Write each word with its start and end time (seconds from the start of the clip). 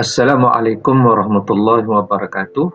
Assalamualaikum 0.00 0.96
warahmatullahi 1.04 1.84
wabarakatuh. 1.84 2.72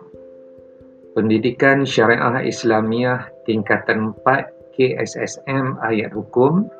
Pendidikan 1.18 1.82
Syariah 1.82 2.46
Islamiah 2.46 3.26
tingkatan 3.50 4.14
4 4.22 4.78
KSSM 4.78 5.82
ayat 5.82 6.14
hukum. 6.14 6.70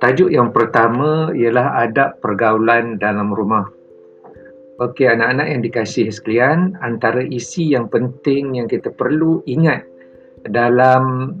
Tajuk 0.00 0.32
yang 0.32 0.48
pertama 0.48 1.28
ialah 1.36 1.84
adab 1.84 2.24
pergaulan 2.24 2.96
dalam 2.96 3.28
rumah. 3.28 3.68
Okey 4.80 5.04
anak-anak 5.04 5.52
yang 5.52 5.60
dikasihi 5.60 6.08
sekalian, 6.08 6.80
antara 6.80 7.20
isi 7.20 7.76
yang 7.76 7.92
penting 7.92 8.56
yang 8.56 8.72
kita 8.72 8.88
perlu 8.88 9.44
ingat 9.44 9.84
dalam 10.48 11.36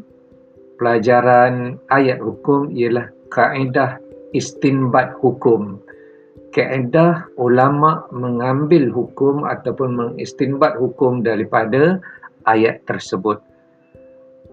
pelajaran 0.76 1.78
ayat 1.92 2.18
hukum 2.18 2.72
ialah 2.74 3.08
kaedah 3.30 4.00
istinbat 4.34 5.14
hukum 5.22 5.78
kaedah 6.54 7.26
ulama 7.34 8.06
mengambil 8.14 8.86
hukum 8.94 9.42
ataupun 9.42 9.98
mengistinbat 9.98 10.78
hukum 10.78 11.26
daripada 11.26 11.98
ayat 12.46 12.86
tersebut. 12.86 13.42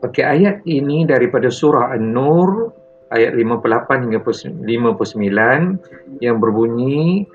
Okey, 0.02 0.26
ayat 0.26 0.66
ini 0.66 1.05
daripada 1.05 1.54
surah 1.54 1.94
An-Nur 1.94 2.73
ayat 3.14 3.38
58 3.38 4.09
hingga 4.09 4.20
59 4.26 6.26
yang 6.26 6.42
berbunyi 6.42 7.30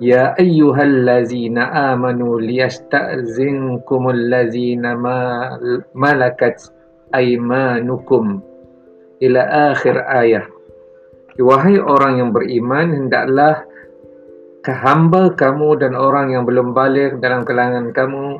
Ya 0.00 0.32
ayyuhallazina 0.32 1.92
amanu 1.92 2.40
liyasta'zinkumul 2.40 4.32
ladzina 4.32 4.96
malakat 5.92 6.56
aymanukum 7.16 8.42
ila 9.20 9.72
akhir 9.74 10.00
ayat. 10.08 10.46
Wahai 11.40 11.80
orang 11.80 12.20
yang 12.20 12.30
beriman 12.36 12.92
hendaklah 12.92 13.64
hamba 14.68 15.32
kamu 15.32 15.80
dan 15.80 15.96
orang 15.96 16.36
yang 16.36 16.44
belum 16.44 16.76
balik 16.76 17.16
dalam 17.24 17.48
kalangan 17.48 17.96
kamu 17.96 18.36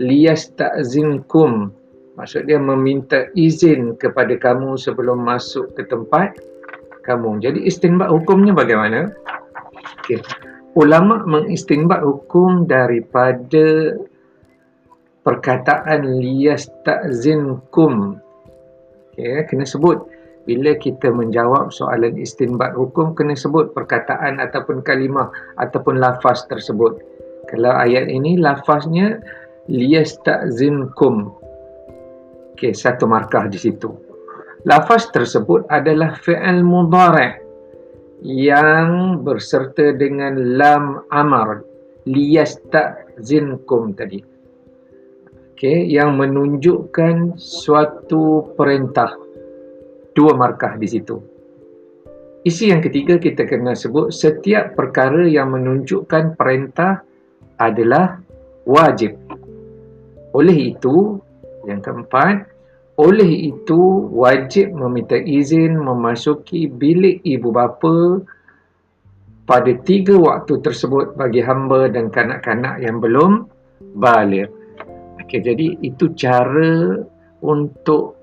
lias 0.00 0.48
ta'zinkum 0.56 1.68
maksud 2.16 2.48
dia 2.48 2.56
meminta 2.56 3.28
izin 3.36 3.96
kepada 4.00 4.32
kamu 4.40 4.80
sebelum 4.80 5.20
masuk 5.20 5.68
ke 5.76 5.84
tempat 5.88 6.40
kamu 7.04 7.44
jadi 7.44 7.60
istinbat 7.60 8.08
hukumnya 8.08 8.56
bagaimana 8.56 9.12
okay. 10.00 10.24
ulama 10.72 11.20
mengistinbat 11.28 12.00
hukum 12.00 12.64
daripada 12.64 13.96
perkataan 15.22 16.18
lias 16.18 16.66
ta'zinkum 16.82 18.18
okay. 19.14 19.46
kena 19.46 19.66
sebut. 19.66 20.02
Bila 20.42 20.74
kita 20.74 21.14
menjawab 21.14 21.70
soalan 21.70 22.18
istinbat 22.18 22.74
hukum 22.74 23.14
kena 23.14 23.38
sebut 23.38 23.70
perkataan 23.78 24.42
ataupun 24.42 24.82
kalimah 24.82 25.30
ataupun 25.62 26.02
lafaz 26.02 26.42
tersebut. 26.50 26.98
Kalau 27.46 27.70
ayat 27.70 28.10
ini 28.10 28.42
lafaznya 28.42 29.22
liyasta'zinkum. 29.70 31.30
Okey 32.58 32.74
satu 32.74 33.06
markah 33.06 33.46
di 33.46 33.54
situ. 33.54 33.94
Lafaz 34.66 35.14
tersebut 35.14 35.62
adalah 35.70 36.18
fi'il 36.18 36.66
mudhari' 36.66 37.38
yang 38.26 39.22
berserta 39.22 39.94
dengan 39.94 40.58
lam 40.58 41.06
amar. 41.14 41.62
Liyasta'zinkum 42.02 43.94
tadi 43.94 44.32
okey 45.52 45.92
yang 45.92 46.16
menunjukkan 46.16 47.36
suatu 47.36 48.56
perintah 48.56 49.12
dua 50.16 50.32
markah 50.36 50.76
di 50.80 50.88
situ. 50.88 51.20
Isi 52.42 52.74
yang 52.74 52.82
ketiga 52.82 53.22
kita 53.22 53.46
kena 53.46 53.78
sebut 53.78 54.10
setiap 54.10 54.74
perkara 54.74 55.22
yang 55.30 55.54
menunjukkan 55.54 56.34
perintah 56.34 57.06
adalah 57.54 58.18
wajib. 58.66 59.14
Oleh 60.34 60.74
itu, 60.74 61.22
yang 61.70 61.78
keempat, 61.78 62.50
oleh 62.98 63.54
itu 63.54 64.10
wajib 64.10 64.74
meminta 64.74 65.14
izin 65.14 65.78
memasuki 65.78 66.66
bilik 66.66 67.22
ibu 67.22 67.54
bapa 67.54 68.20
pada 69.46 69.72
tiga 69.86 70.18
waktu 70.18 70.58
tersebut 70.60 71.14
bagi 71.14 71.46
hamba 71.46 71.86
dan 71.86 72.10
kanak-kanak 72.10 72.82
yang 72.82 72.98
belum 72.98 73.46
balik. 73.94 74.50
Okay, 75.20 75.44
jadi 75.44 75.76
itu 75.84 76.08
cara 76.16 77.02
untuk 77.44 78.16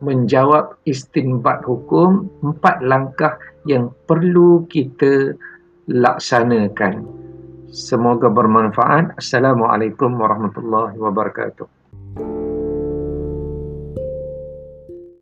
menjawab 0.00 0.80
istinbat 0.88 1.64
hukum 1.66 2.30
empat 2.40 2.80
langkah 2.86 3.36
yang 3.68 3.92
perlu 4.08 4.64
kita 4.70 5.36
laksanakan. 5.90 7.04
Semoga 7.70 8.26
bermanfaat. 8.30 9.14
Assalamualaikum 9.20 10.18
warahmatullahi 10.18 10.98
wabarakatuh. 10.98 11.79